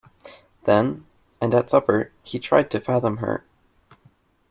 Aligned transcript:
Then, 0.63 1.05
and 1.39 1.53
at 1.53 1.69
supper, 1.69 2.11
he 2.23 2.39
tried 2.39 2.71
to 2.71 2.81
fathom 2.81 3.17
her. 3.17 3.43